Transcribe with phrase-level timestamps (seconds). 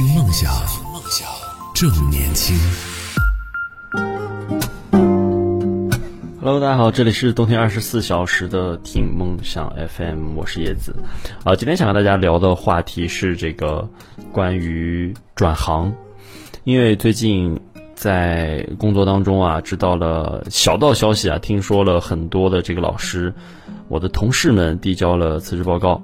[0.00, 0.50] 听梦想，
[0.94, 1.28] 梦想
[1.74, 2.56] 正年轻。
[6.40, 10.96] Hello，大家好，这里是冬天二十四小时的听梦想 FM，我是叶子。
[11.44, 13.86] 啊，今天想和大家聊的话题是这个
[14.32, 15.92] 关于转行，
[16.64, 17.60] 因为最近
[17.94, 23.34] 在工作当中啊，知道了小道消息啊，听说了很多的这个老师，
[23.88, 26.02] 我的同事们递交了辞职报告。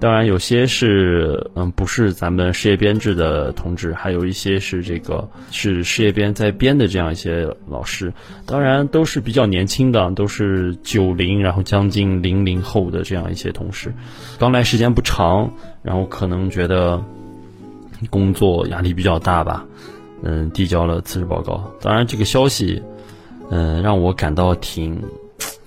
[0.00, 8.12] 当然，有些是嗯，不是咱们事业编制的同志，还有一些是这个是事业编在编的这样一些老师，
[8.46, 13.92] 当然都是比较年轻的，都是九零，然后将近零零后的这样一些同事，
[14.38, 17.02] 刚来时间不长，然后可能觉得
[18.08, 19.66] 工作压力比较大吧，
[20.22, 21.68] 嗯，递交了辞职报告。
[21.80, 22.80] 当然，这个消息，
[23.50, 25.02] 嗯，让我感到挺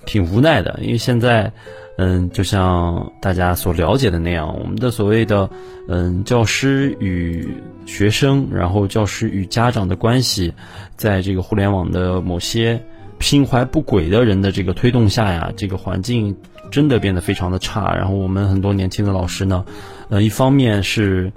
[0.06, 1.52] 挺无奈的，因为现在。
[1.98, 5.48] 嗯，就像大家所了解的那样，我们的所谓的
[5.88, 7.46] 嗯教师与
[7.84, 10.54] 学生，然后教师与家长的关系，
[10.96, 12.82] 在这个互联网的某些
[13.20, 16.34] 心怀不轨的人的这个推动下呀，这个环境
[16.70, 17.94] 真的变得非常的差。
[17.94, 19.62] 然后我们很多年轻的老师呢，
[20.08, 21.30] 呃，一方面是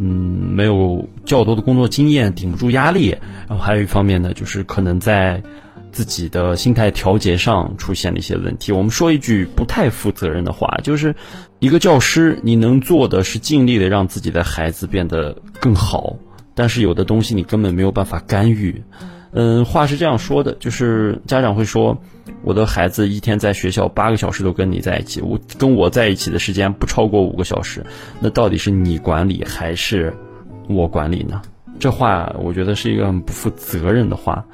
[0.00, 0.06] 嗯
[0.52, 3.16] 没有较多的工作经验，顶不住压力，
[3.48, 5.40] 然后还有一方面呢，就是可能在。
[5.92, 8.72] 自己的心态调节上出现了一些问题。
[8.72, 11.14] 我们说一句不太负责任的话，就是
[11.58, 16.16] 一个教师，你能做的是尽力的让自己的孩子变得更好，
[16.54, 18.82] 但是有的东西你根本没有办法干预。
[19.34, 21.96] 嗯，话是这样说的，就是家长会说，
[22.42, 27.82] 我的孩子一天在学校八个小时都跟你在一起，我跟我在一起的时间不超过五个小时，
[28.20, 30.14] 那到底是你管理还是
[30.68, 31.40] 我管理呢？
[31.82, 34.44] 这话我觉得是一个很不负责任的话，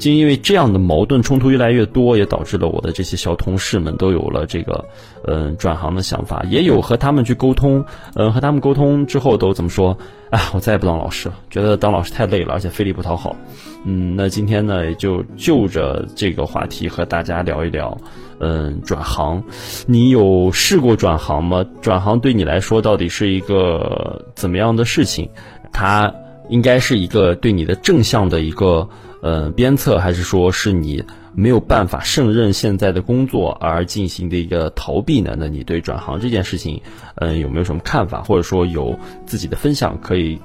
[0.00, 4.84] 就因为这样的矛盾冲突越来越多，也导致了我的这些小同事们都有了这个
[5.28, 7.84] 嗯、转行的想法，也有和他们去沟通，
[8.16, 9.96] 嗯、和他们沟通之后都怎么说？
[10.30, 13.36] 啊，我再也不当老师了，觉得当老师太累了，而且费力不讨好。
[13.84, 17.96] 嗯，那今天呢，也就就着这个话题和大家聊一聊，
[18.40, 19.40] 嗯，转行，
[19.86, 21.64] 你有试过转行吗？
[21.80, 25.28] 转行对你来说到底是一个怎么样的事情？
[25.72, 26.12] 它
[26.48, 28.88] 应该是一个对你的正向的一个
[29.22, 31.02] 呃鞭策，还是说是你
[31.34, 35.34] 没有办法胜任现在的工作而进行的一个逃避呢？
[35.38, 36.82] 那你对转行这件事情，
[37.14, 40.38] 嗯、有没有什么看法，或者说有自己的分享，可以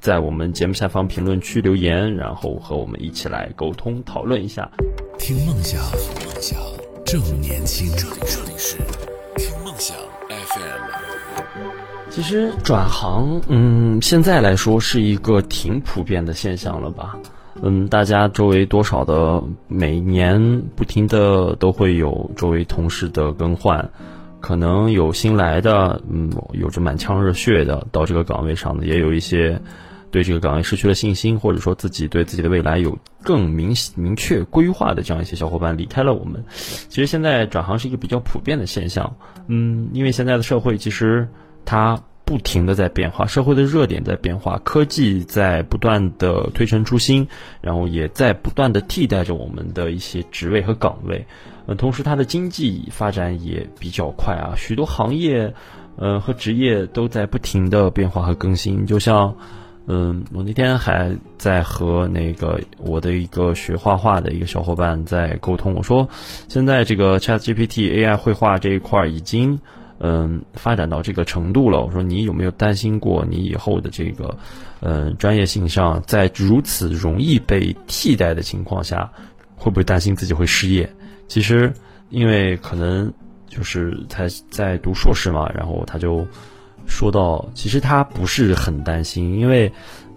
[0.00, 4.70] 在我们节目下方评论区留言，然后和我们一起来沟通讨论一下。
[5.18, 6.58] 听梦想，梦想
[7.04, 7.88] 正年轻。
[7.96, 8.76] 这里这里是
[9.36, 9.96] 听梦想
[10.28, 11.95] FM。
[12.08, 17.16] 其实转行，嗯，现在来说是一个挺普遍的现象了吧？
[17.62, 23.90] 嗯，大家周围多少的每年不停的都会有周围同事的更换，
[24.40, 29.60] 可能有新来的，嗯，有着满腔热血的到这个岗位上的，也有一些
[30.10, 36.42] 对这个岗位失去了信心，或者说自己对自己的未来有更明明确规划的这样一些小伙伴离开了我们。
[36.48, 39.16] 其实现在转行是一个比较普遍的现象，
[39.48, 41.28] 嗯，因为现在的社会其实。
[41.66, 47.28] 它不停的在变化，社会的热点在变化，科技在不断的推陈出新，
[47.60, 51.24] 然后也在不断的替代着我们的一些职位和岗位。
[51.66, 55.54] 呃，同时它的经济发展也比较快啊，许多行业，
[55.96, 58.84] 呃和职业都在不停的变化和更新。
[58.84, 59.32] 就像，
[59.86, 66.08] 嗯，我那天还在和那个我的一个学画画的一个小伙伴在沟通，我说，
[66.48, 69.60] 现在这个 ChatGPT AI 绘画这一块已经。
[69.98, 74.36] 嗯，发展到这个程度了，我说你有没有担心过你以后的这个，
[74.80, 79.10] 嗯，专业性上，在如此容易被替代的情况下，
[79.56, 80.88] 会不会担心自己会失业？
[81.28, 81.72] 其实，
[82.10, 83.12] 因为可能
[83.48, 86.26] 就是才在读硕士嘛，然后他就
[86.86, 89.72] 说到，其实他不是很担心，因为。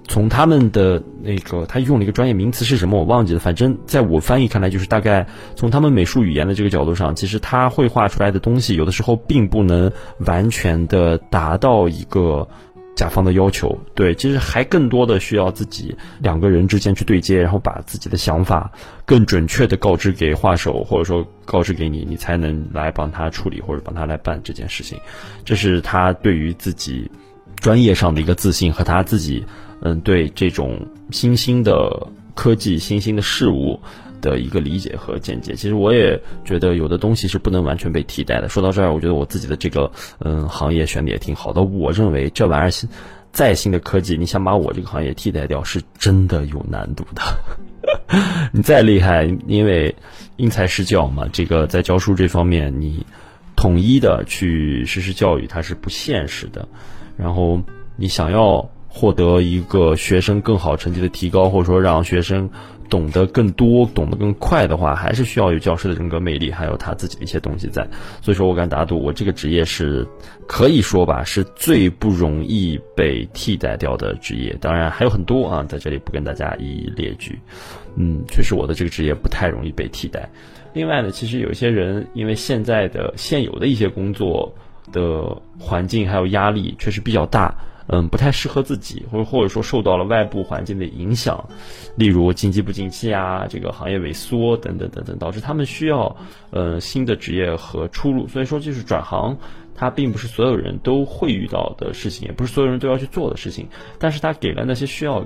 [0.09, 3.39] 从他们的那个，他用了一个专业名词是什么，我忘记了。
[3.39, 9.91] 反正在我翻译看来，就是大概从他们美术语言的这个角度上，其实他绘画出来的东西，有的时候并不能
[10.25, 12.47] 完全的达到一个
[12.95, 13.77] 甲方的要求。
[13.93, 18.71] 对，其实还更多的需要自己两个人之间去对接，然后把自己的想法
[19.05, 24.97] 更准确的告知给画手，或者说告知给你，你才能来帮他处理或者帮他来办这件事情。
[25.45, 27.11] 这是他对于自己
[27.57, 29.45] 专业上的一个自信和他自己。
[29.81, 30.79] 嗯，对这种
[31.11, 33.79] 新兴的科技、新兴的事物
[34.21, 38.49] 的一个理解和见解，其实我也觉得有的东西是不能完全被替代的。
[38.49, 39.89] 说到这儿，我觉得我自己的这个
[40.19, 41.61] 嗯行业选的也挺好的。
[41.61, 42.89] 我认为这玩意儿
[43.31, 47.21] 再新的科技，你想把我这个行业替代掉，是真的有难度的。
[48.51, 49.95] 你再厉害，因为
[50.35, 53.05] 因材施教嘛，这个在教书这方面，你
[53.55, 56.67] 统一的去实施教育，它是不现实的。
[57.15, 57.61] 然后
[57.95, 62.49] 你想要获得一个学生更好成绩的提高，或者说让学生
[62.89, 67.87] 懂得更多、懂得更快的话，还是需要有教师的人格魅力，还有他自己的一些东西在。
[68.19, 70.05] 所以说我敢打赌，我这个职业是
[70.47, 74.57] 可以说吧，是最不容易被替代掉的职业。
[74.59, 77.37] 当然还有很多啊，在这里不跟大家一一列举。
[77.95, 80.27] 嗯，确实我的这个职业不太容易被替代。
[80.73, 84.51] 另外呢，其实有一些人因为现在的现有的一些工作
[84.91, 85.23] 的
[85.59, 87.53] 环境还有压力确实比较大。
[87.91, 91.43] 嗯，不太适合自己，或者或者说受到了外部环境的影响，
[91.95, 96.15] 例如经济不景气啊，这个行业萎缩等等等等，导致他们需要
[96.51, 98.27] 呃新的职业和出路。
[98.27, 99.35] 所以说，就是转行，
[99.75, 103.67] 它并不是所有人都会遇到的事情，也不是所有人都要去做的事情。
[103.97, 105.25] 但是它给了那些需要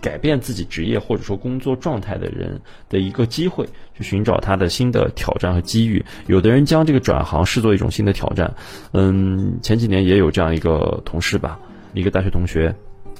[0.00, 2.58] 改变自己职业或者说工作状态的人
[2.88, 6.02] 的一个机会，去寻找他的新的挑战和机遇。
[6.26, 8.54] 有的人将这个转行视作一种新的挑战。
[8.92, 11.58] 嗯，前几年也有这样一个同事吧。
[11.98, 12.74] 一个大学同学，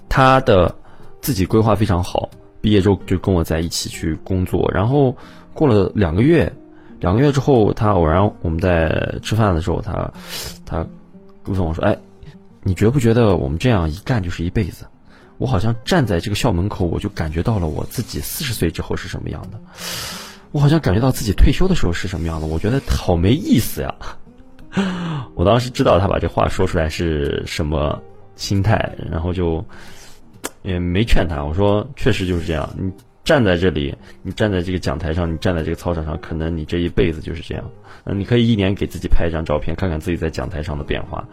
[0.08, 0.72] 他的
[1.20, 2.30] 自己规划非常好，
[2.60, 4.70] 毕业之后就跟我在一起去工作。
[4.72, 5.16] 然后
[5.52, 6.52] 过了两个月，
[7.00, 10.12] 两个月之后，他偶然我们在吃饭的时候，他
[10.64, 10.86] 他
[11.46, 11.98] 问我说：“哎，
[12.62, 14.86] 你觉不觉得我们这样一干就是一辈子？
[15.38, 19.58] 我好像站在这个校门口，我就感觉到了我自己四十岁之后是什么样的，
[20.52, 22.46] 我好像感觉到自己退休的时候是什么样的。
[22.46, 23.94] 我觉得好没意思呀！”
[25.34, 28.00] 我当时知道他把这话说出来是什么。
[28.38, 29.62] 心态，然后就
[30.62, 31.44] 也没劝他。
[31.44, 32.67] 我说，确实就是这样。
[32.79, 32.90] 你
[33.25, 37.70] 站在这里，你站在这个讲台上，你站在这个操场上，可能你这一辈子就是这样。
[38.05, 41.29] 嗯，你可以一年给自己拍一张照片，看看自己在讲台上的变化。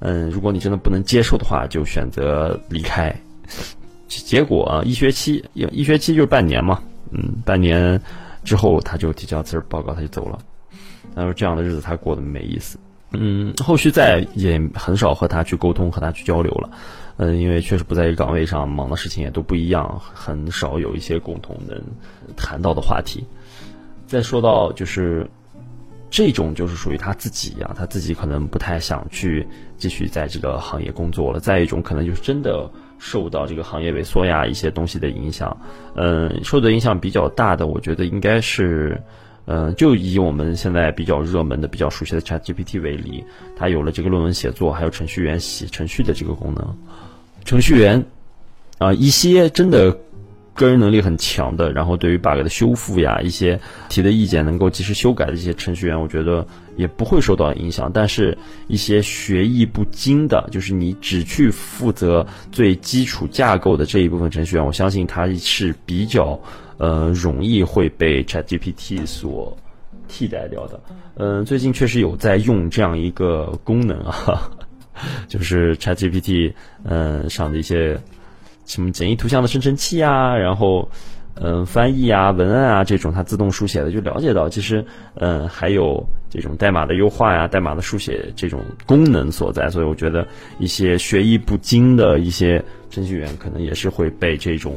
[0.00, 3.14] 嗯，如果你真的不能接受的话，就选择离开。
[4.08, 6.82] 结果啊，一学期，一学期就是半年嘛。
[7.10, 8.00] 嗯，半年
[8.42, 10.38] 之后他就提交辞职报告，他就走了。
[11.14, 12.78] 他说这样的日子他过得没意思。
[13.18, 16.70] 嗯，后续再也很少和他去沟通，和他去交流了。
[17.18, 21.80] 嗯，因为确实不在一个岗位上，忙的事情也都不一样，很少有一些共同能
[22.36, 23.24] 谈到的话题。
[24.06, 25.26] 再说到就是
[26.10, 29.46] 这种，就是属于他自己啊，他自己可能不太想去
[29.78, 31.40] 继续在这个行业工作了。
[31.40, 35.56] 再一种，可能就是真的受到这个行业萎缩呀一些东西的影响。
[35.94, 39.02] 嗯，受的影响比较大的，我觉得应该是。
[39.48, 43.24] 嗯，就以我们现在比较热门的、比较熟悉的 ChatGPT 为例，
[43.56, 46.76] 它有了这个论文写作，还有程序员写程序的这个功能。
[47.44, 48.04] 程序员
[48.78, 49.96] 啊，一些真的
[50.52, 56.44] 个人能力很强的，然后对于 bug 的修复呀，一些提的意见能够及时修改的这些程序员，我觉得
[56.76, 57.88] 也不会受到影响。
[57.94, 66.36] 但是，一些学艺不精的，就是你只去负责最基础架构的这一部分程序员，我相信他是比较。
[66.78, 69.56] 呃，容易会被 ChatGPT 所
[70.08, 70.80] 替代掉的。
[71.16, 74.50] 嗯，最近确实有在用这样一个功能啊，
[75.26, 76.52] 就是 ChatGPT
[76.84, 77.98] 嗯上的一些
[78.66, 80.88] 什么简易图像的生成器啊，然后
[81.36, 84.84] 嗯翻译啊、文案啊这种它自动书写的，就了解到其实
[85.14, 89.70] 嗯还有这种代码的优化呀、代码的书写这种功能所在。
[89.70, 90.26] 所以我觉得
[90.58, 94.74] 一些学艺不精的一些程序员可能也是会被这种。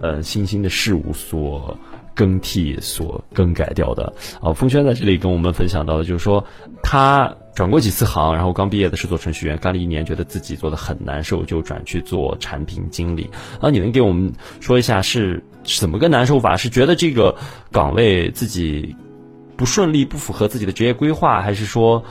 [0.00, 1.76] 呃，新兴的事物所
[2.14, 4.52] 更替、所更改掉的啊。
[4.52, 6.44] 风轩在这里跟我们分享到的，就是说
[6.82, 13.30] 他转过几次行，然后刚毕业的是做程序员，干了一年，觉得自己做的很难受，就转去做产品经理。
[13.60, 16.56] 啊，你能给我们说一下是怎么个难受法？
[16.56, 17.36] 是觉得这个
[17.70, 18.96] 岗位自己
[19.56, 22.02] 不顺利、不符合自己的职业规划，还是说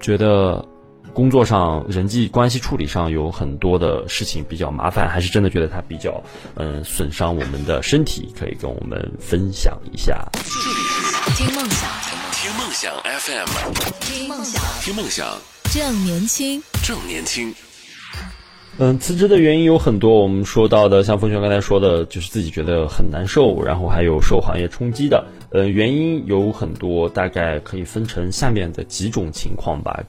[0.00, 0.66] 觉得？
[1.14, 6.20] 工作上人际关系处理上有很多的事情比较麻烦，还是真的觉得它比较
[6.56, 10.28] 嗯损伤我们的身体，可以跟我们分享一下。
[11.36, 11.88] 听梦想，
[12.32, 13.46] 听梦想 FM，
[14.00, 15.38] 听梦想，听梦想，
[15.72, 17.54] 正年轻，正年轻。
[18.78, 25.24] 嗯，辞职的原因有很多，我们说到的，像风泉刚才说的，就是自己觉得很难受，然后还有受行业冲击的。
[25.50, 30.02] 呃，原因有很多，大概可以分成下面的几种情况吧。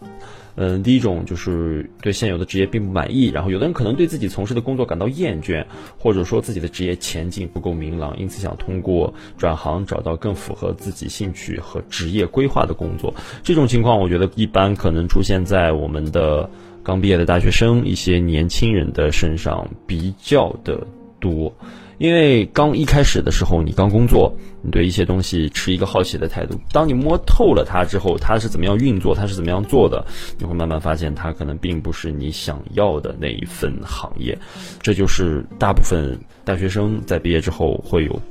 [0.56, 5.66] 嗯，第一种就是对现有的职业并不满意，然后有的人可能对自己从事的工作感到厌倦，
[5.98, 13.14] 或者说自己的职业前景不够明朗，因此想通过转行找到更符合自己兴趣和职业规划的工作。
[13.44, 16.50] 这种情况，我觉得一般可能出现在我们的
[16.84, 20.86] 刚毕业的大学生、一些年轻人的身上比较的
[21.20, 21.54] 多。
[21.98, 26.60] 因为刚一开始的时候，你刚工作，你对一些东西持一个好奇的态度。
[26.72, 30.06] 当你摸透了它之后，它是怎么样运作，它是怎么样做的，
[30.38, 34.38] 你会慢慢发现它可能并不是你想要的那一份行业。
[34.82, 38.22] 这就是大部分大学生在毕业之后会有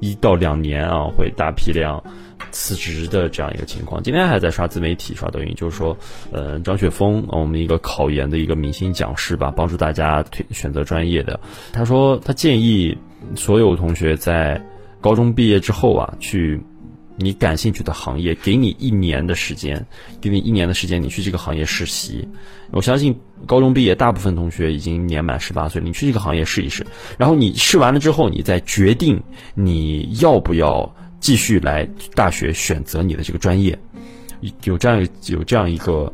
[0.00, 2.02] 一到两年啊，会大批量
[2.52, 4.00] 辞职的这样一个情况。
[4.02, 5.96] 今天还在刷自媒体、刷抖音，就是说，
[6.30, 11.40] 呃，张雪峰，我们一个考研的一个明星讲师吧，帮助大家推选择专业的。
[11.72, 12.96] 他说，他建议
[13.34, 14.62] 所有同学在
[15.00, 16.60] 高中毕业之后啊，去
[17.16, 19.84] 你感兴趣的行业，给你一年的时间，
[20.20, 22.26] 给你一年的时间，你去这个行业实习。
[22.70, 23.14] 我相信
[23.46, 26.86] 高中毕业，大部分同学已经年满十八岁，你去这个行业试一试，
[27.18, 29.22] 然后你试完了之后，你再决定
[29.54, 30.90] 你要不要
[31.22, 33.78] 继续来大学选择你的这个专业，
[34.64, 36.12] 有这样有这样一个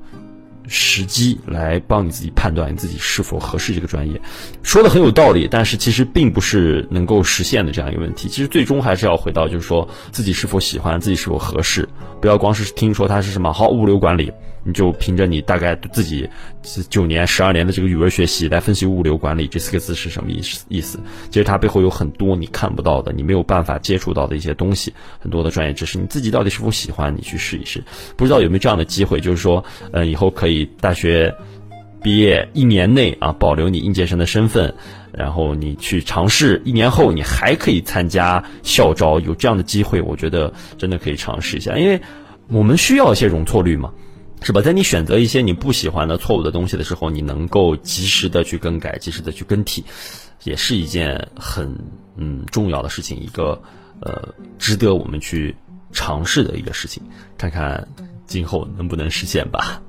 [0.68, 4.20] 时机来帮你自己判断你自己是否合适这个专业。
[4.62, 8.28] 说的很有道理，但是其实并不是能够实现的这样一个问题。
[8.28, 11.88] 其实最终还是要回到就是说自己是否喜欢，自己是否合适，
[12.20, 14.30] 不要光是听说它是什么好物流管理。
[14.64, 16.28] 你就凭着你大概自己
[16.90, 20.66] 九年、十二年的这个语文学习来分析物流管理这四个字是什么意思？
[20.68, 27.14] 意思其实它背后有很多你看不到的、你没有办法接触到的一些东西，很多的专业知识，你自己到底是否喜欢？
[27.16, 27.82] 你去试一试。
[28.14, 31.34] 不知道有没有这样的机会，就是说，呃，以后可以大学
[32.02, 34.74] 毕业一年内啊，保留你应届生的身份，
[35.12, 42.00] 然后你去尝试，一年后你还可以参加校招，有这样的机会，我觉得真的可以尝试一下，因为
[42.48, 43.92] 我们需要一些容错率嘛。
[44.40, 44.60] 是吧？
[44.60, 49.84] 在你选择一些你不喜欢的错误的东西的时候，你能够及时的去更改，及时的去更替，
[50.44, 51.76] 也是一件很
[52.14, 53.60] 嗯重要的事情，一个
[53.98, 55.56] 呃值得我们去
[55.90, 57.02] 尝试的一个事情，
[57.36, 57.88] 看看
[58.28, 59.82] 今后能不能实现吧。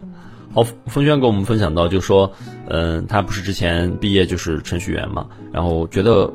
[0.53, 2.31] 好，冯轩给我们分享到，就说
[2.67, 6.31] 嗯，他不是之前毕业就是程序员嘛，然后觉得。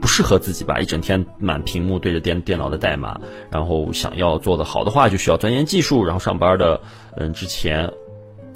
[0.00, 6.04] 不适合自己吧，一整天满屏幕对着电电脑的代码，然后想要做的好的话，就需要钻研技术。
[6.04, 6.80] 然后上班的，
[7.16, 7.90] 嗯，之前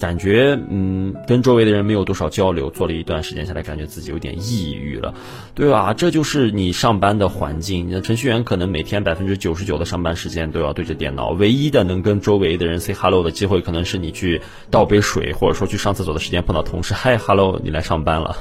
[0.02, 5.14] 感觉嗯跟周围的人没有多少交流，做了一段时间下来，感觉自己有点抑郁了，
[5.54, 5.94] 对吧？
[5.94, 7.86] 这就是你上班的环境。
[7.88, 14.40] 那程序员可能每天百分之九十九的上班时间都要对着电脑，唯一的能跟周围的人 say hello 的机会，可能是你去
[14.72, 18.36] 倒杯水，或者说去上厕所的时间碰到同事，嗨，hello，你来上班了。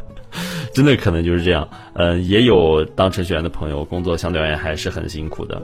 [0.72, 5.60] 真的可能就是这样，嗯，也有当程序员的朋友，工作相对而言还是很辛苦的。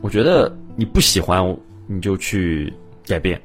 [0.00, 1.56] 我觉得你不喜欢，
[1.86, 2.72] 你就去
[3.06, 3.40] 改变。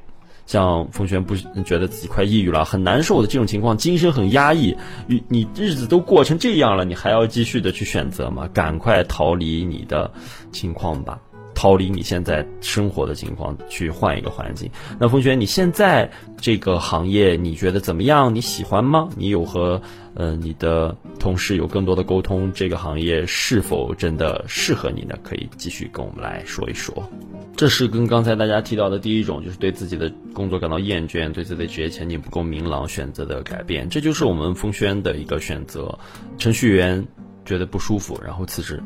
[0.52, 8.46] 像冯轩不觉得自己快抑郁了，很难受的这种情况，精神很压抑，你你日子都过成这样了，你还要继续的去选择吗？
[8.52, 10.12] 赶快逃离你的
[10.52, 11.18] 情况吧。
[11.62, 14.68] 逃离你现在生活的情况，去换一个环境。
[14.98, 18.34] 那冯轩，你现在这个行业你觉得怎么样？
[18.34, 19.08] 你喜欢吗？
[19.16, 19.80] 你有和
[20.14, 22.52] 呃你的同事有更多的沟通？
[22.52, 25.14] 这个行业是否真的适合你呢？
[25.22, 27.08] 可以继续跟我们来说一说。
[27.56, 33.88] 这是跟刚才大家提到的第一种，就是对自己的工作感到厌倦，对自己的职业前景不够明朗，选择的改变。
[33.88, 35.96] 这就是我们冯轩的一个选择。
[36.38, 37.06] 程序员
[37.44, 38.82] 觉得不舒服，然后辞职。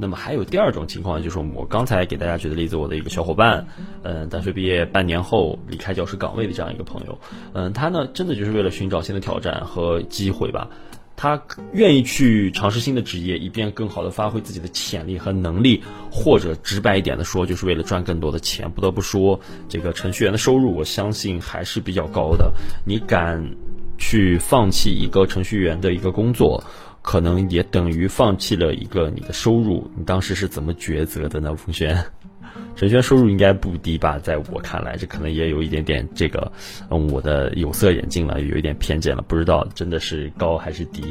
[0.00, 3.66] 那么还有第二种情况，就是我刚才给大家举的例子，我的一个小伙伴，
[4.02, 7.18] 嗯，大学毕业半年后离开教师岗位的这样一个朋友，
[7.52, 10.70] 嗯，他呢真的就是为了寻找新的挑战和机会吧，
[11.16, 11.42] 他
[11.74, 18.70] 愿意去尝试新的职业，以便更好的发挥自己的潜力和能力，或者直白一点的说，就是为了赚更多的钱。
[18.70, 19.38] 不得不说，
[19.68, 22.50] 这个程序员的收入，我相信还是比较高的。
[22.86, 23.54] 你敢
[23.98, 26.64] 去放弃一个程序员的一个工作？
[27.02, 31.54] 可能也等于放弃了一个你的收入，你当时是怎么抉择的呢？
[31.56, 31.96] 冯轩，
[32.76, 34.18] 陈轩收入应该不低吧？
[34.18, 36.50] 在我看来，这可能也有一点点这个，
[36.90, 41.02] 嗯，我的有色眼镜了，有一点偏见了，不知道真的是高还是低。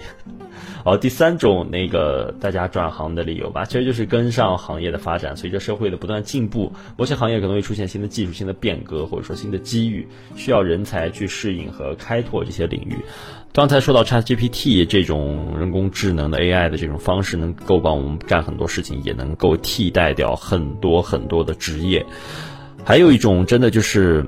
[0.84, 12.96] 好，第三种那个大家转行的理由吧，其实就是跟上行业的发展，随着社会的不断进步，某些行业可能会出现新的技术、新的变革，或者说新的机遇，需要人才去适应和开拓这些领域。
[13.52, 22.06] 刚才说到 ChatGPT 这种人工智能的 AI 的这种方式，能够帮我们干很多事情，也能够替代掉很多很多的职业。
[22.86, 24.24] 还有一种真的就是，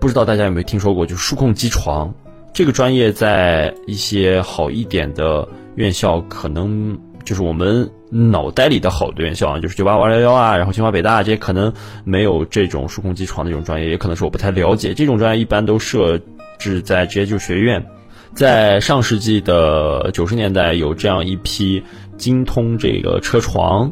[0.00, 2.12] 不知道大家有没有听说过，就是数控机床
[2.52, 11.72] 这个专业，在一些好一点的院校，可能就是我们脑袋里的好的院校啊，就是九八五二幺幺啊，然后清华北大这些，可能
[12.04, 14.92] 没有这种数控机床的这种专业，也可能是我不太了解。
[14.92, 16.20] 这种专业一般都设
[16.58, 17.84] 置在职业技术学院。
[18.34, 21.82] 在上世纪的九十年代，有这样一批
[22.18, 23.90] 精通这个车床、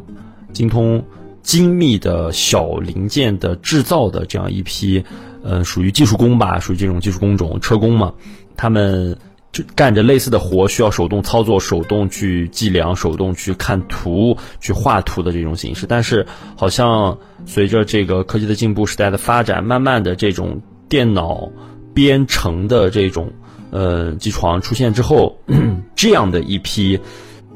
[0.53, 1.03] 精通
[1.41, 5.03] 精密的小零件的制造的这样一批，
[5.43, 8.13] 呃，属于技术工吧，属于这种技术工种，车工嘛。
[8.55, 9.17] 他们
[9.55, 15.85] 就干着类似的活，需要手动操作、手动去计量、手动去看图、去画图的这种形式。
[15.87, 21.49] 但是，好像随着这个科技的进步、时代的发展，慢慢的这种电脑
[21.93, 23.31] 编程的这种。
[23.71, 25.37] 呃，机床出现之后，
[25.97, 26.97] 这样的一批，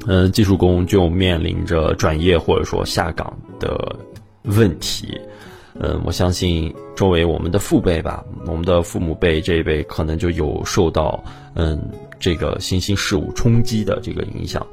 [0.05, 3.95] 呃，技术工就面临着转业或者说下岗的
[4.43, 5.17] 问题。
[5.79, 11.23] 嗯，我相信周围我们的父辈吧，我们的父母辈这一辈可能就有受到
[11.55, 11.81] 嗯
[12.19, 14.65] 这个新兴事物冲击的这个影响。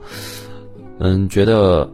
[0.98, 1.88] 嗯，觉得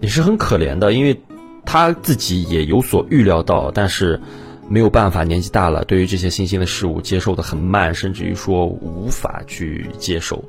[0.00, 1.16] 也是很可怜的，因为
[1.64, 4.20] 他自己也有所预料到，但是
[4.68, 10.42] 没有办法，年纪大了，对于这些新兴的事物接受的很慢，甚至于说无法去接受。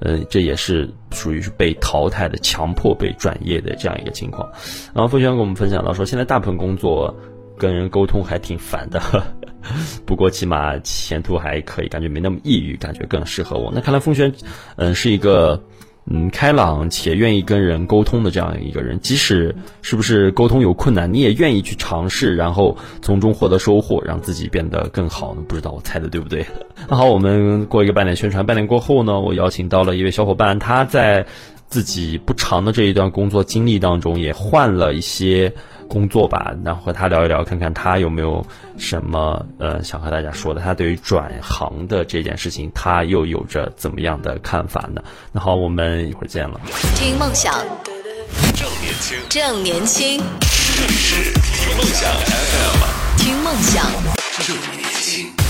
[0.00, 4.46] 嗯，这也是属于是被淘汰的、强迫被转业的这样一个情况。
[4.92, 7.14] 然后傅轩跟我们分享到说，现在大部分工作
[7.58, 9.00] 跟人沟通还挺烦的，
[10.06, 13.70] 不过起码前途还可以，感觉没那么抑郁，感觉更适合我。
[13.74, 14.32] 那看来风轩，
[14.76, 15.62] 嗯，是一个。
[16.06, 25.34] 嗯，开朗且愿意跟人沟通的这样一个人，即使是不是沟通有困难，你也愿意去尝试，然后从中获得收获，让自己变得更好。
[25.48, 26.44] 不知道我猜的对不对？
[26.90, 28.44] 那好，我们过一个半点宣传。
[28.44, 31.24] 半点过后呢，我邀请到了一位小伙伴，他在
[31.68, 35.54] 自己不长的这一段工作经历当中，也换了一些。
[35.88, 38.44] 工作吧，然后和他聊一聊，看看他有没有
[38.78, 40.60] 什么呃想和大家说的。
[40.60, 45.02] 他对于转行的这件事情，他又有着怎么样的看法呢？
[45.32, 46.60] 那好，我们一会儿见了。
[46.96, 47.54] 听梦想，
[48.54, 50.22] 正年轻，正年轻，
[50.76, 53.84] 这里是听梦想 FM，听梦想。
[54.40, 55.43] 正年轻。